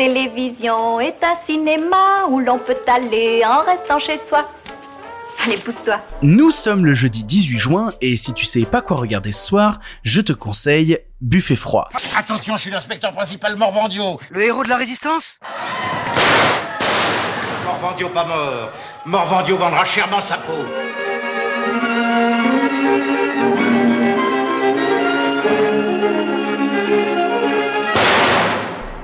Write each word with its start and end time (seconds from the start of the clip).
télévision 0.00 0.98
est 0.98 1.22
un 1.22 1.36
cinéma 1.44 2.24
où 2.30 2.40
l'on 2.40 2.58
peut 2.58 2.78
aller 2.86 3.42
en 3.44 3.62
restant 3.64 3.98
chez 3.98 4.18
soi. 4.26 4.48
Allez, 5.44 5.58
pousse-toi. 5.58 6.00
Nous 6.22 6.50
sommes 6.50 6.86
le 6.86 6.94
jeudi 6.94 7.22
18 7.22 7.58
juin 7.58 7.92
et 8.00 8.16
si 8.16 8.32
tu 8.32 8.46
sais 8.46 8.62
pas 8.62 8.80
quoi 8.80 8.96
regarder 8.96 9.30
ce 9.30 9.46
soir, 9.46 9.78
je 10.02 10.22
te 10.22 10.32
conseille 10.32 10.98
Buffet 11.20 11.54
froid. 11.54 11.90
Attention, 12.16 12.56
je 12.56 12.62
suis 12.62 12.70
l'inspecteur 12.70 13.12
principal 13.12 13.56
Morvandio. 13.56 14.18
Le 14.30 14.42
héros 14.42 14.64
de 14.64 14.70
la 14.70 14.78
résistance? 14.78 15.38
Morvandio 17.66 18.08
pas 18.08 18.24
mort. 18.24 18.70
Morvandio 19.04 19.58
vendra 19.58 19.84
chèrement 19.84 20.22
sa 20.22 20.38
peau. 20.38 20.64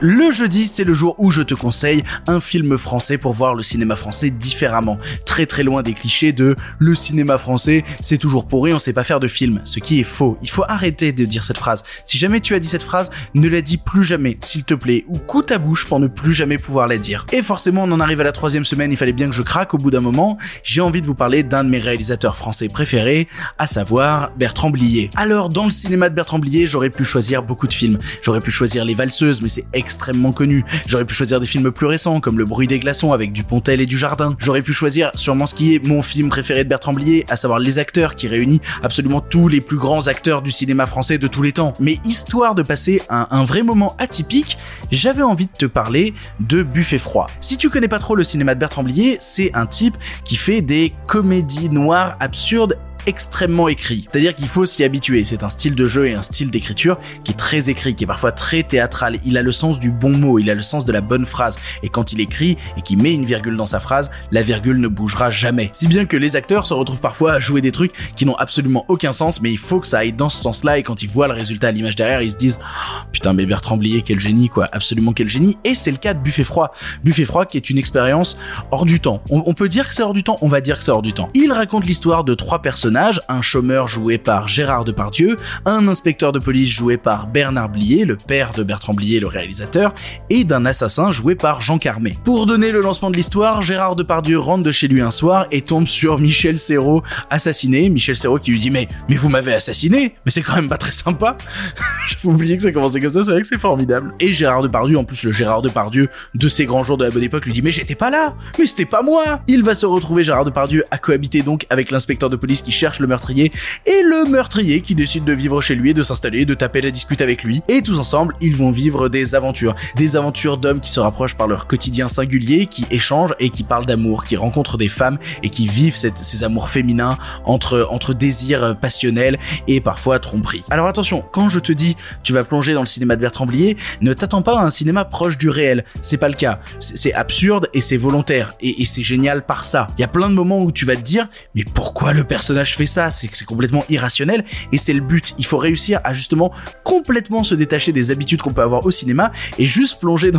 Le 0.01 0.31
jeudi, 0.31 0.67
c'est 0.67 0.85
le 0.85 0.93
jour 0.93 1.15
où 1.17 1.31
je 1.31 1.41
te 1.41 1.55
conseille 1.55 2.03
un 2.27 2.39
film 2.39 2.77
français 2.77 3.17
pour 3.17 3.33
voir 3.33 3.55
le 3.55 3.63
cinéma 3.63 3.97
français 3.97 4.29
différemment. 4.29 4.99
Très 5.25 5.47
très 5.47 5.63
loin 5.63 5.83
des 5.83 5.95
clichés 5.95 6.35
de 6.35 6.55
le 6.79 6.95
cinéma 6.95 7.39
français, 7.39 7.83
c'est 8.03 8.19
toujours 8.19 8.47
pourri, 8.47 8.75
on 8.75 8.79
sait 8.79 8.93
pas 8.93 9.05
faire 9.05 9.21
de 9.21 9.29
film. 9.29 9.63
Ce 9.65 9.81
qui 9.81 9.99
est 9.99 10.05
faux. 10.05 10.37
Il 10.43 10.51
faut 10.51 10.65
arrêter 10.69 11.15
de 11.15 11.25
dire 11.25 11.45
cette 11.45 11.57
phrase. 11.57 11.83
Si 12.05 12.19
jamais 12.19 12.41
tu 12.41 12.55
as 12.55 12.59
dit 12.59 12.69
cette 12.69 12.83
phrase, 12.83 13.11
ne 13.35 13.49
la 13.49 13.63
dis 13.63 13.79
plus 13.79 14.05
jamais, 14.05 14.37
s'il 14.43 14.65
te 14.65 14.75
plaît, 14.75 15.07
ou 15.09 15.17
coupe 15.17 15.47
ta 15.47 15.57
bouche 15.57 15.87
pour 15.87 15.99
ne 15.99 16.09
plus 16.09 16.35
jamais 16.35 16.59
pouvoir 16.59 16.89
la 16.89 16.99
dire. 16.99 17.25
Et 17.33 17.41
forcément, 17.41 17.85
on 17.85 17.93
en 17.93 18.01
arrive 18.01 18.21
à 18.21 18.25
la 18.25 18.33
troisième 18.33 18.67
semaine, 18.67 18.93
il 18.93 18.99
fallait 18.99 19.15
bien 19.15 19.29
que 19.29 19.35
je 19.35 19.43
craque 19.43 19.73
au 19.73 19.79
bout 19.79 19.91
d'un 19.91 20.03
moment. 20.03 20.37
J'ai 20.63 20.83
envie 20.83 21.01
de 21.01 21.07
vous 21.07 21.15
parler 21.15 21.43
d'un 21.43 21.65
de 21.65 21.71
mes 21.71 21.79
réalisateurs 21.79 22.37
français 22.37 22.69
préférés, 22.69 23.29
à 23.57 23.67
savoir 23.67 24.31
Bertrand 24.37 24.69
Blier. 24.69 25.09
Alors, 25.17 25.49
dans 25.49 25.65
le 25.65 25.71
cinéma 25.71 26.11
de 26.11 26.15
Bertrand 26.15 26.39
Blier, 26.39 26.67
j'aurais 26.67 26.91
pu 26.91 27.03
choisir 27.03 27.43
beaucoup 27.43 27.67
de 27.67 27.73
films. 27.73 27.97
J'aurais 28.21 28.43
pu 28.43 28.51
choisir 28.51 28.85
Les 28.85 28.95
Valseuses, 28.95 29.41
mais 29.41 29.49
c'est 29.49 29.65
extrêmement 29.87 30.33
connu. 30.33 30.65
J'aurais 30.89 31.05
pu 31.05 31.15
choisir 31.15 31.39
des 31.39 31.47
films 31.47 31.71
plus 31.71 31.87
récents 31.87 32.19
comme 32.19 32.39
Le 32.39 32.45
bruit 32.45 32.67
des 32.67 32.81
glaçons 32.81 33.13
avec 33.13 33.33
Dupontel 33.33 33.81
et 33.81 33.87
du 33.87 33.97
Jardin. 33.97 34.35
J'aurais 34.41 34.63
pu 34.63 34.73
choisir 34.73 35.13
sûrement 35.15 35.47
ce 35.47 35.55
qui 35.55 35.77
est 35.77 35.87
mon 35.87 36.03
film 36.03 36.29
préféré 36.29 36.65
de 36.65 36.69
Bertrand 36.69 36.93
Blier, 36.93 37.25
à 37.29 37.37
savoir 37.37 37.61
Les 37.61 37.79
Acteurs, 37.79 38.17
qui 38.17 38.27
réunit 38.27 38.61
absolument 38.83 39.21
tous 39.21 39.47
les 39.47 39.61
plus 39.61 39.77
grands 39.77 40.09
acteurs 40.09 40.43
du 40.43 40.51
cinéma 40.51 40.87
français 40.87 41.19
de 41.19 41.29
tous 41.29 41.43
les 41.43 41.53
temps. 41.53 41.73
Mais 41.79 42.01
histoire 42.05 42.57
de 42.57 42.65
passer 42.65 43.01
un, 43.09 43.29
un 43.31 43.45
vrai 43.45 43.63
moment 43.63 43.95
atypique, 43.99 44.59
j'avais 44.91 45.23
envie 45.23 45.47
de 45.47 45.57
te 45.57 45.67
parler 45.67 46.15
de 46.41 46.65
Buffet 46.65 46.99
froid. 46.99 47.29
Si 47.39 47.57
tu 47.57 47.71
connais 47.71 47.87
pas 47.87 48.01
trop 48.01 48.17
le 48.17 48.25
cinéma 48.25 48.57
de 48.57 48.59
Bertrand 48.59 48.83
Blier, 48.83 49.19
c'est 49.21 49.53
un 49.55 49.67
type 49.67 49.97
qui 50.25 50.35
fait 50.35 50.63
des 50.63 50.93
comédies 51.07 51.71
noires 51.71 52.17
absurdes 52.19 52.77
extrêmement 53.07 53.69
écrit. 53.69 54.05
C'est-à-dire 54.09 54.35
qu'il 54.35 54.49
faut 54.49 54.67
s'y 54.67 54.85
habituer. 54.85 55.25
C'est 55.25 55.43
un 55.43 55.49
style 55.49 55.75
de 55.75 55.87
jeu 55.87 56.07
et 56.07 56.15
un 56.15 56.23
style 56.23 56.51
d'écriture 56.51 56.99
qui 57.25 57.33
est 57.33 57.37
très 57.37 57.71
écrit, 57.71 57.95
qui 57.95 58.05
est 58.05 58.07
parfois 58.07 58.33
très 58.33 58.63
théâtral. 58.63 59.19
Il 59.25 59.39
a 59.39 59.43
le 59.43 59.53
sens 59.53 59.79
du 59.79 59.93
bon 59.93 60.17
mot, 60.17 60.39
il 60.39 60.51
a 60.51 60.55
le 60.55 60.63
sens 60.63 60.85
de 60.85 60.93
la 60.93 61.01
bonne 61.01 61.25
phrase. 61.25 61.59
Et 61.83 61.89
quand 61.89 62.13
il 62.13 62.21
écrit 62.21 62.57
et 62.77 62.83
qu'il 62.83 62.99
met 62.99 63.15
une 63.15 63.25
virgule 63.25 63.57
dans 63.57 63.67
sa 63.67 63.81
phrase, 63.81 64.11
la 64.31 64.43
virgule 64.43 64.81
ne 64.81 64.89
bougera 64.89 65.31
jamais. 65.31 65.71
Si 65.73 65.87
bien 65.87 66.05
que 66.05 66.17
les 66.17 66.37
acteurs 66.37 66.67
se 66.67 66.75
retrouvent 66.75 67.01
parfois 67.01 67.35
à 67.35 67.41
jouer 67.41 67.61
des 67.61 67.73
trucs 67.73 67.93
qui 68.17 68.27
n'ont 68.27 68.35
absolument 68.35 68.85
aucun 68.89 69.13
sens, 69.13 69.41
mais 69.41 69.51
il 69.51 69.59
faut 69.59 69.81
que 69.81 69.87
ça 69.87 69.99
aille 69.99 70.13
dans 70.13 70.29
ce 70.29 70.39
sens-là 70.39 70.79
et 70.79 70.83
quand 70.83 71.03
ils 71.03 71.09
voient 71.09 71.29
le 71.29 71.35
résultat 71.35 71.69
à 71.69 71.73
l'image 71.73 71.97
derrière, 71.97 72.23
ils 72.23 72.33
se 72.33 72.37
disent 72.37 72.59
oh, 72.63 73.07
putain 73.13 73.33
mais 73.33 73.47
Bertrand 73.47 73.77
Blier 73.77 74.03
quel 74.03 74.21
génie 74.21 74.49
quoi, 74.49 74.69
absolument 74.73 75.13
quel 75.13 75.29
génie. 75.29 75.57
Et 75.65 75.75
c'est 75.75 75.91
le 75.91 75.97
cas 75.97 76.15
de 76.15 76.19
Buffet 76.19 76.45
froid. 76.45 76.73
Buffet 77.05 77.25
froid 77.25 77.47
qui 77.47 77.57
est 77.57 77.71
une 77.71 77.79
expérience 77.79 78.37
hors 78.71 78.85
du 78.85 79.01
temps. 79.01 79.23
On, 79.31 79.43
on 79.47 79.55
peut 79.55 79.69
dire 79.69 79.89
que 79.89 79.95
c'est 79.95 80.03
hors 80.03 80.15
du 80.15 80.25
temps, 80.25 80.39
on 80.41 80.49
va 80.49 80.61
dire 80.61 80.79
que 80.79 80.85
c'est 80.85 80.91
hors 80.91 81.03
du 81.03 81.13
temps. 81.13 81.31
Il 81.35 81.53
raconte 81.53 81.85
l'histoire 81.85 82.25
de 82.25 82.35
trois 82.35 82.61
personnages, 82.61 82.96
un 83.29 83.43
chômeur 83.43 83.89
joué 83.89 84.17
par 84.17 84.49
Gérard 84.49 84.85
Depardieu, 84.85 85.37
un 85.67 85.87
inspecteur 85.87 86.33
de 86.33 86.39
police 86.39 86.71
joué 86.71 86.97
par 86.97 87.27
Bernard 87.27 87.69
Blier, 87.69 88.05
le 88.05 88.17
père 88.17 88.53
de 88.53 88.63
Bertrand 88.63 88.95
Blier, 88.95 89.21
le 89.21 89.27
réalisateur, 89.27 89.95
et 90.31 90.45
d'un 90.45 90.65
assassin 90.65 91.13
joué 91.13 91.35
par 91.35 91.61
Jean 91.61 91.79
Carmé. 91.79 92.17
Pour 92.25 92.47
donner 92.47 92.73
le 92.73 92.81
lancement 92.81 93.11
de 93.11 93.17
l'histoire, 93.17 93.61
Gérard 93.61 93.97
Depardieu 93.97 94.39
rentre 94.39 94.63
de 94.63 94.73
chez 94.73 94.89
lui 94.89 95.03
un 95.03 95.11
soir 95.11 95.47
et 95.51 95.61
tombe 95.61 95.87
sur 95.87 96.19
Michel 96.19 96.57
Serrault 96.57 97.03
assassiné. 97.29 97.91
Michel 97.91 98.17
Serrault 98.17 98.39
qui 98.39 98.51
lui 98.51 98.59
dit 98.59 98.71
mais 98.71 98.89
mais 99.11 99.17
vous 99.17 99.29
m'avez 99.29 99.53
assassiné, 99.53 100.15
mais 100.25 100.31
c'est 100.31 100.43
quand 100.43 100.57
même 100.57 100.69
pas 100.69 100.79
très 100.79 100.93
sympa. 100.93 101.37
J'avais 102.09 102.35
oublié 102.35 102.57
que 102.57 102.63
ça 102.63 102.73
commençait 102.73 103.01
comme 103.01 103.11
ça, 103.11 103.25
c'est 103.25 103.31
vrai 103.31 103.43
que 103.43 103.47
c'est 103.47 103.59
formidable. 103.59 104.15
Et 104.21 104.33
Gérard 104.33 104.63
Depardieu, 104.63 104.97
en 104.97 105.05
plus 105.05 105.23
le 105.23 105.33
Gérard 105.33 105.61
Depardieu 105.61 106.09
de 106.35 106.49
ses 106.49 106.65
grands 106.65 106.83
jours 106.83 106.97
de 106.97 107.05
la 107.05 107.11
bonne 107.11 107.25
époque, 107.25 107.45
lui 107.45 107.53
dit 107.53 107.63
mais 107.63 107.73
j'étais 107.73 107.95
pas 107.95 108.09
là, 108.11 108.35
mais 108.59 108.67
c'était 108.67 108.87
pas 108.87 109.03
moi. 109.03 109.41
Il 109.49 109.63
va 109.63 109.75
se 109.75 109.85
retrouver 109.85 110.25
Gérard 110.25 110.47
Depardieu 110.47 110.85
à 110.91 110.97
cohabiter 110.97 111.43
donc 111.43 111.67
avec 111.69 111.91
l'inspecteur 111.91 112.31
de 112.31 112.37
police 112.37 112.63
qui 112.63 112.73
cherche 112.73 112.86
le 113.01 113.07
meurtrier 113.07 113.53
et 113.85 114.03
le 114.03 114.31
meurtrier 114.31 114.81
qui 114.81 114.95
décide 114.95 115.25
de 115.25 115.33
vivre 115.33 115.61
chez 115.61 115.75
lui 115.75 115.91
et 115.91 115.95
de 115.95 116.03
s'installer, 116.03 116.45
de 116.45 116.55
taper 116.55 116.81
la 116.81 116.91
discute 116.91 117.21
avec 117.21 117.43
lui. 117.43 117.63
Et 117.69 117.83
tous 117.83 117.99
ensemble, 117.99 118.35
ils 118.41 118.57
vont 118.57 118.71
vivre 118.71 119.09
des 119.09 119.35
aventures, 119.35 119.75
des 119.97 120.17
aventures 120.17 120.59
d'hommes 120.59 120.81
qui 120.81 120.91
se 120.91 121.01
rapprochent 121.01 121.37
par 121.37 121.49
leur 121.49 121.67
quotidien 121.67 122.09
singulier, 122.09 122.67
qui 122.67 122.87
échangent 122.91 123.35
et 123.39 123.51
qui 123.51 123.63
parlent 123.63 123.87
d'amour, 123.87 124.25
qui 124.25 124.37
rencontrent 124.37 124.77
des 124.77 124.89
femmes 124.89 125.19
et 125.43 125.51
qui 125.51 125.67
vivent 125.67 125.95
ces 125.97 126.45
amours 126.45 126.69
féminins 126.69 127.19
entre 127.45 127.87
entre 127.91 128.15
désirs 128.15 128.77
passionnels 128.81 129.39
et 129.67 129.81
parfois 129.81 130.19
tromperies. 130.19 130.65
Alors 130.71 130.87
attention, 130.87 131.25
quand 131.33 131.49
je 131.49 131.59
te 131.59 131.73
dis 131.73 131.97
tu 132.23 132.33
vas 132.33 132.45
plonger 132.45 132.75
dans 132.75 132.81
le 132.81 132.87
cinéma 132.87 133.17
de 133.17 133.21
Bertrand 133.21 133.47
Blier, 133.47 133.77
ne 134.01 134.13
t'attends 134.13 134.43
pas 134.43 134.61
à 134.61 134.65
un 134.65 134.71
cinéma 134.71 135.05
proche 135.05 135.39
du 135.39 135.49
réel. 135.49 135.85
C'est 136.03 136.17
pas 136.17 136.29
le 136.29 136.35
cas. 136.35 136.61
C'est 136.81 137.15
absurde 137.15 137.69
et 137.75 137.81
c'est 137.81 137.97
volontaire 137.97 138.55
et, 138.61 138.83
et 138.83 138.85
c'est 138.85 139.03
génial 139.03 139.45
par 139.45 139.65
ça. 139.65 139.89
Il 139.97 140.01
y 140.01 140.05
a 140.05 140.09
plein 140.09 140.29
de 140.29 140.35
moments 140.35 140.63
où 140.63 140.73
tu 140.73 140.85
vas 140.85 140.97
te 140.97 141.03
dire 141.03 141.29
mais 141.55 141.65
pourquoi 141.65 142.13
le 142.13 142.25
personnage 142.25 142.66
fait 142.75 142.87
ça 142.87 143.11
C'est 143.11 143.45
complètement 143.45 143.85
irrationnel 143.89 144.45
et 144.73 144.77
c'est 144.77 144.93
le 144.93 145.01
but. 145.01 145.35
Il 145.39 145.47
faut 145.47 145.59
réussir 145.59 146.01
à 146.05 146.15
justement 146.15 146.53
complètement 146.85 147.45
se 147.45 147.55
détacher 147.55 147.93
des 147.93 148.11
habitudes 148.11 148.43
qu'on 148.43 148.53
peut 148.53 148.63
avoir 148.63 148.87
au 148.87 148.91
cinéma 148.91 149.33
et 149.59 149.67
juste 149.67 150.01
plonger 150.01 150.33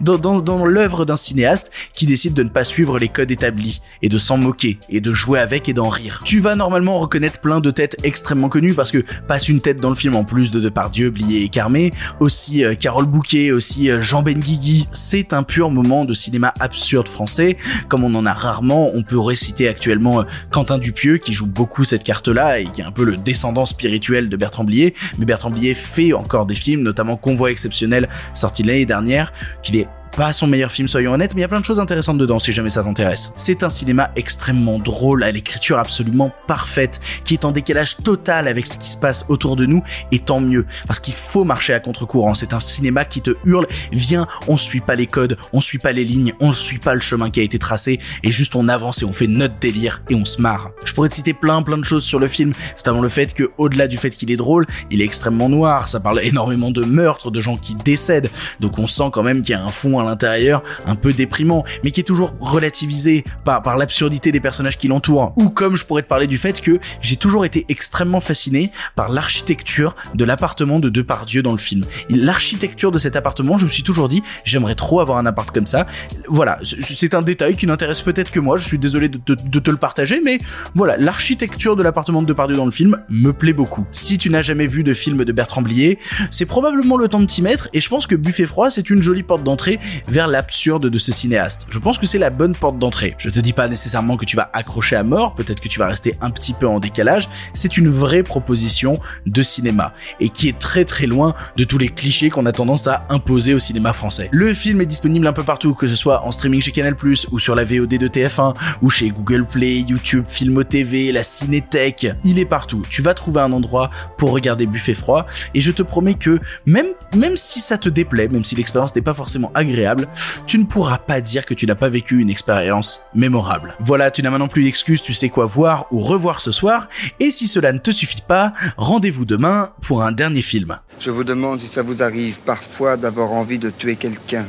dans 0.00 0.64
l'œuvre 0.64 1.04
d'un 1.04 1.16
cinéaste 1.16 1.70
qui 1.94 2.06
décide 2.06 2.34
de 2.34 2.42
ne 2.42 2.48
pas 2.48 2.64
suivre 2.64 2.98
les 2.98 3.08
codes 3.08 3.30
établis 3.30 3.80
et 4.02 4.08
de 4.08 4.18
s'en 4.18 4.36
moquer 4.36 4.78
et 4.88 5.00
de 5.00 5.12
jouer 5.12 5.38
avec 5.38 5.68
et 5.68 5.72
d'en 5.72 5.88
rire. 5.88 6.22
Tu 6.24 6.40
vas 6.40 6.54
normalement 6.54 6.98
reconnaître 6.98 7.40
plein 7.40 7.60
de 7.60 7.70
têtes 7.70 7.96
extrêmement 8.04 8.48
connues 8.48 8.74
parce 8.74 8.90
que 8.90 9.04
passe 9.26 9.48
une 9.48 9.60
tête 9.60 9.80
dans 9.80 9.88
le 9.88 9.94
film 9.94 10.16
en 10.16 10.24
plus 10.24 10.50
de 10.50 10.60
Depardieu, 10.60 11.10
Blier 11.10 11.42
et 11.42 11.48
Carmé, 11.48 11.92
aussi 12.20 12.64
euh, 12.64 12.74
Carole 12.74 13.06
Bouquet, 13.06 13.50
aussi 13.52 13.90
euh, 13.90 14.00
Jean 14.00 14.22
Benguigui. 14.22 14.88
C'est 14.92 15.32
un 15.32 15.42
pur 15.42 15.70
moment 15.70 16.04
de 16.04 16.14
cinéma 16.14 16.52
absurde 16.60 17.08
français, 17.08 17.56
comme 17.88 18.04
on 18.04 18.14
en 18.14 18.26
a 18.26 18.32
rarement. 18.32 18.90
On 18.94 19.02
peut 19.02 19.18
réciter 19.18 19.68
actuellement 19.68 20.20
euh, 20.20 20.24
Quentin 20.50 20.78
Dupieux 20.78 21.18
qui 21.18 21.32
joue 21.32 21.46
beaucoup 21.46 21.73
cette 21.82 22.04
carte-là 22.04 22.60
et 22.60 22.66
qui 22.66 22.80
est 22.82 22.84
un 22.84 22.92
peu 22.92 23.04
le 23.04 23.16
descendant 23.16 23.66
spirituel 23.66 24.28
de 24.28 24.36
Bertrand 24.36 24.62
Blier. 24.62 24.94
Mais 25.18 25.24
Bertrand 25.24 25.50
Blier 25.50 25.74
fait 25.74 26.12
encore 26.12 26.46
des 26.46 26.54
films, 26.54 26.82
notamment 26.82 27.16
Convoi 27.16 27.50
exceptionnel, 27.50 28.08
sorti 28.34 28.62
l'année 28.62 28.86
dernière, 28.86 29.32
qu'il 29.62 29.76
est 29.76 29.88
pas 30.16 30.32
son 30.32 30.46
meilleur 30.46 30.70
film, 30.70 30.86
soyons 30.88 31.12
honnêtes, 31.12 31.34
mais 31.34 31.40
il 31.40 31.42
y 31.42 31.44
a 31.44 31.48
plein 31.48 31.60
de 31.60 31.64
choses 31.64 31.80
intéressantes 31.80 32.18
dedans 32.18 32.38
si 32.38 32.52
jamais 32.52 32.70
ça 32.70 32.82
t'intéresse. 32.82 33.32
C'est 33.36 33.62
un 33.62 33.68
cinéma 33.68 34.10
extrêmement 34.16 34.78
drôle, 34.78 35.24
à 35.24 35.30
l'écriture 35.30 35.78
absolument 35.78 36.32
parfaite, 36.46 37.00
qui 37.24 37.34
est 37.34 37.44
en 37.44 37.52
décalage 37.52 37.96
total 37.98 38.46
avec 38.48 38.66
ce 38.66 38.76
qui 38.76 38.88
se 38.88 38.96
passe 38.96 39.24
autour 39.28 39.56
de 39.56 39.66
nous, 39.66 39.82
et 40.12 40.18
tant 40.18 40.40
mieux, 40.40 40.66
parce 40.86 41.00
qu'il 41.00 41.14
faut 41.14 41.44
marcher 41.44 41.74
à 41.74 41.80
contre-courant. 41.80 42.34
C'est 42.34 42.52
un 42.52 42.60
cinéma 42.60 43.04
qui 43.04 43.20
te 43.20 43.32
hurle, 43.44 43.66
viens, 43.92 44.26
on 44.46 44.56
suit 44.56 44.80
pas 44.80 44.94
les 44.94 45.06
codes, 45.06 45.36
on 45.52 45.60
suit 45.60 45.78
pas 45.78 45.92
les 45.92 46.04
lignes, 46.04 46.32
on 46.40 46.52
suit 46.52 46.78
pas 46.78 46.94
le 46.94 47.00
chemin 47.00 47.30
qui 47.30 47.40
a 47.40 47.42
été 47.42 47.58
tracé, 47.58 47.98
et 48.22 48.30
juste 48.30 48.54
on 48.54 48.68
avance 48.68 49.02
et 49.02 49.04
on 49.04 49.12
fait 49.12 49.26
notre 49.26 49.58
délire, 49.58 50.02
et 50.10 50.14
on 50.14 50.24
se 50.24 50.40
marre. 50.40 50.70
Je 50.84 50.92
pourrais 50.92 51.08
te 51.08 51.14
citer 51.14 51.34
plein 51.34 51.62
plein 51.62 51.78
de 51.78 51.84
choses 51.84 52.04
sur 52.04 52.20
le 52.20 52.28
film, 52.28 52.52
notamment 52.76 53.02
le 53.02 53.08
fait 53.08 53.34
que, 53.34 53.50
au-delà 53.58 53.88
du 53.88 53.96
fait 53.96 54.10
qu'il 54.10 54.30
est 54.30 54.36
drôle, 54.36 54.66
il 54.90 55.00
est 55.00 55.04
extrêmement 55.04 55.48
noir, 55.48 55.88
ça 55.88 55.98
parle 55.98 56.20
énormément 56.22 56.70
de 56.70 56.84
meurtres, 56.84 57.30
de 57.30 57.40
gens 57.40 57.56
qui 57.56 57.74
décèdent, 57.74 58.30
donc 58.60 58.78
on 58.78 58.86
sent 58.86 59.10
quand 59.12 59.22
même 59.22 59.42
qu'il 59.42 59.54
y 59.54 59.58
a 59.58 59.64
un 59.64 59.70
fond 59.70 60.03
l'intérieur 60.04 60.62
un 60.86 60.94
peu 60.94 61.12
déprimant, 61.12 61.64
mais 61.82 61.90
qui 61.90 62.00
est 62.00 62.04
toujours 62.04 62.34
relativisé 62.40 63.24
par, 63.44 63.62
par 63.62 63.76
l'absurdité 63.76 64.32
des 64.32 64.40
personnages 64.40 64.78
qui 64.78 64.88
l'entourent. 64.88 65.32
Ou 65.36 65.50
comme 65.50 65.76
je 65.76 65.84
pourrais 65.84 66.02
te 66.02 66.08
parler 66.08 66.26
du 66.26 66.38
fait 66.38 66.60
que 66.60 66.78
j'ai 67.00 67.16
toujours 67.16 67.44
été 67.44 67.64
extrêmement 67.68 68.20
fasciné 68.20 68.70
par 68.96 69.08
l'architecture 69.08 69.96
de 70.14 70.24
l'appartement 70.24 70.78
de 70.78 70.88
Depardieu 70.88 71.42
dans 71.42 71.52
le 71.52 71.58
film. 71.58 71.84
L'architecture 72.10 72.92
de 72.92 72.98
cet 72.98 73.16
appartement, 73.16 73.58
je 73.58 73.66
me 73.66 73.70
suis 73.70 73.82
toujours 73.82 74.08
dit, 74.08 74.22
j'aimerais 74.44 74.74
trop 74.74 75.00
avoir 75.00 75.18
un 75.18 75.26
appart 75.26 75.50
comme 75.50 75.66
ça. 75.66 75.86
Voilà, 76.28 76.58
c'est 76.62 77.14
un 77.14 77.22
détail 77.22 77.56
qui 77.56 77.66
n'intéresse 77.66 78.02
peut-être 78.02 78.30
que 78.30 78.40
moi, 78.40 78.56
je 78.56 78.64
suis 78.66 78.78
désolé 78.78 79.08
de 79.08 79.58
te 79.58 79.70
le 79.70 79.76
partager, 79.76 80.20
mais 80.24 80.38
voilà, 80.74 80.96
l'architecture 80.96 81.76
de 81.76 81.82
l'appartement 81.82 82.22
de 82.22 82.26
Depardieu 82.26 82.56
dans 82.56 82.64
le 82.64 82.70
film 82.70 82.98
me 83.08 83.32
plaît 83.32 83.52
beaucoup. 83.52 83.86
Si 83.90 84.18
tu 84.18 84.30
n'as 84.30 84.42
jamais 84.42 84.66
vu 84.66 84.84
de 84.84 84.94
film 84.94 85.24
de 85.24 85.32
Bertrand 85.32 85.62
Blier, 85.62 85.98
c'est 86.30 86.46
probablement 86.46 86.96
le 86.96 87.08
temps 87.08 87.20
de 87.20 87.26
t'y 87.26 87.42
mettre, 87.42 87.68
et 87.72 87.80
je 87.80 87.88
pense 87.88 88.06
que 88.06 88.14
Buffet 88.14 88.46
froid, 88.46 88.70
c'est 88.70 88.90
une 88.90 89.02
jolie 89.02 89.22
porte 89.22 89.44
d'entrée 89.44 89.78
vers 90.08 90.28
l'absurde 90.28 90.88
de 90.88 90.98
ce 90.98 91.12
cinéaste. 91.12 91.66
Je 91.70 91.78
pense 91.78 91.98
que 91.98 92.06
c'est 92.06 92.18
la 92.18 92.30
bonne 92.30 92.54
porte 92.54 92.78
d'entrée. 92.78 93.14
Je 93.18 93.30
te 93.30 93.40
dis 93.40 93.52
pas 93.52 93.68
nécessairement 93.68 94.16
que 94.16 94.24
tu 94.24 94.36
vas 94.36 94.50
accrocher 94.52 94.96
à 94.96 95.02
mort, 95.02 95.34
peut-être 95.34 95.60
que 95.60 95.68
tu 95.68 95.78
vas 95.78 95.86
rester 95.86 96.16
un 96.20 96.30
petit 96.30 96.52
peu 96.52 96.66
en 96.66 96.80
décalage, 96.80 97.28
c'est 97.52 97.76
une 97.76 97.88
vraie 97.88 98.22
proposition 98.22 98.98
de 99.26 99.42
cinéma, 99.42 99.92
et 100.20 100.28
qui 100.28 100.48
est 100.48 100.58
très 100.58 100.84
très 100.84 101.06
loin 101.06 101.34
de 101.56 101.64
tous 101.64 101.78
les 101.78 101.88
clichés 101.88 102.30
qu'on 102.30 102.46
a 102.46 102.52
tendance 102.52 102.86
à 102.86 103.06
imposer 103.08 103.54
au 103.54 103.58
cinéma 103.58 103.92
français. 103.92 104.28
Le 104.32 104.54
film 104.54 104.80
est 104.80 104.86
disponible 104.86 105.26
un 105.26 105.32
peu 105.32 105.44
partout, 105.44 105.74
que 105.74 105.86
ce 105.86 105.96
soit 105.96 106.24
en 106.24 106.32
streaming 106.32 106.60
chez 106.60 106.72
Canal+, 106.72 106.94
ou 107.30 107.38
sur 107.38 107.54
la 107.54 107.64
VOD 107.64 107.98
de 107.98 108.08
TF1, 108.08 108.54
ou 108.82 108.90
chez 108.90 109.10
Google 109.10 109.46
Play, 109.46 109.80
YouTube, 109.80 110.24
Filmo 110.28 110.64
TV, 110.64 111.12
la 111.12 111.22
Cinétech. 111.22 112.06
Il 112.24 112.38
est 112.38 112.44
partout. 112.44 112.82
Tu 112.88 113.02
vas 113.02 113.14
trouver 113.14 113.40
un 113.40 113.52
endroit 113.52 113.90
pour 114.18 114.32
regarder 114.32 114.66
Buffet 114.66 114.94
froid, 114.94 115.26
et 115.54 115.60
je 115.60 115.72
te 115.72 115.82
promets 115.82 116.14
que 116.14 116.38
même, 116.66 116.88
même 117.14 117.36
si 117.36 117.60
ça 117.60 117.78
te 117.78 117.88
déplaît, 117.88 118.28
même 118.28 118.44
si 118.44 118.54
l'expérience 118.54 118.94
n'est 118.94 119.02
pas 119.02 119.14
forcément 119.14 119.50
agréable, 119.54 119.83
agréable, 119.84 120.08
tu 120.46 120.58
ne 120.58 120.64
pourras 120.64 120.98
pas 120.98 121.20
dire 121.20 121.44
que 121.44 121.54
tu 121.54 121.66
n'as 121.66 121.74
pas 121.74 121.88
vécu 121.88 122.20
une 122.20 122.30
expérience 122.30 123.00
mémorable. 123.14 123.76
Voilà, 123.80 124.10
tu 124.10 124.22
n'as 124.22 124.30
maintenant 124.30 124.48
plus 124.48 124.64
d'excuses, 124.64 125.02
tu 125.02 125.14
sais 125.14 125.28
quoi 125.28 125.46
voir 125.46 125.86
ou 125.90 126.00
revoir 126.00 126.40
ce 126.40 126.50
soir, 126.50 126.88
et 127.20 127.30
si 127.30 127.48
cela 127.48 127.72
ne 127.72 127.78
te 127.78 127.90
suffit 127.90 128.22
pas, 128.26 128.52
rendez-vous 128.76 129.24
demain 129.24 129.70
pour 129.82 130.02
un 130.02 130.12
dernier 130.12 130.42
film. 130.42 130.78
Je 131.00 131.10
vous 131.10 131.24
demande 131.24 131.60
si 131.60 131.68
ça 131.68 131.82
vous 131.82 132.02
arrive 132.02 132.38
parfois 132.40 132.96
d'avoir 132.96 133.32
envie 133.32 133.58
de 133.58 133.70
tuer 133.70 133.96
quelqu'un. 133.96 134.46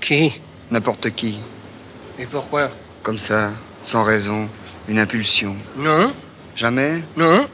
Qui? 0.00 0.32
N'importe 0.70 1.10
qui. 1.10 1.38
Et 2.18 2.26
pourquoi? 2.26 2.70
Comme 3.02 3.18
ça, 3.18 3.50
sans 3.84 4.02
raison. 4.02 4.48
Une 4.88 4.98
impulsion. 4.98 5.54
Non, 5.76 6.12
Jamais? 6.56 7.02
Non. 7.16 7.46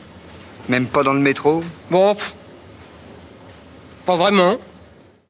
Même 0.69 0.87
pas 0.87 1.03
dans 1.03 1.12
le 1.12 1.20
métro? 1.20 1.62
Bon, 1.91 2.15
pff, 2.15 2.35
pas 4.06 4.17
vraiment. 4.17 4.56